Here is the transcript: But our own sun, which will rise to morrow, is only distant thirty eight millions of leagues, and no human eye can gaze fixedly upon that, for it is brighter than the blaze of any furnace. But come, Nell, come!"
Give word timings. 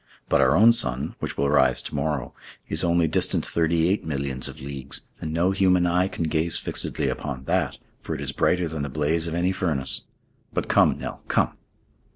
But 0.29 0.41
our 0.41 0.55
own 0.57 0.71
sun, 0.73 1.13
which 1.19 1.37
will 1.37 1.51
rise 1.51 1.79
to 1.83 1.93
morrow, 1.93 2.33
is 2.67 2.83
only 2.83 3.07
distant 3.07 3.45
thirty 3.45 3.87
eight 3.87 4.03
millions 4.03 4.47
of 4.47 4.59
leagues, 4.59 5.01
and 5.19 5.31
no 5.31 5.51
human 5.51 5.85
eye 5.85 6.07
can 6.07 6.23
gaze 6.23 6.57
fixedly 6.57 7.07
upon 7.07 7.43
that, 7.43 7.77
for 8.01 8.15
it 8.15 8.21
is 8.21 8.31
brighter 8.31 8.67
than 8.67 8.81
the 8.81 8.89
blaze 8.89 9.27
of 9.27 9.35
any 9.35 9.51
furnace. 9.51 10.05
But 10.53 10.67
come, 10.67 10.97
Nell, 10.97 11.21
come!" 11.27 11.55